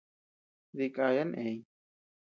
[0.77, 1.57] Dikayan eñ.